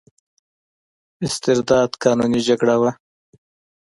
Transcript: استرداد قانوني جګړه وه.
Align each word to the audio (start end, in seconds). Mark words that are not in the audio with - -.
استرداد 1.25 1.91
قانوني 2.03 2.39
جګړه 2.47 2.75
وه. 2.81 2.91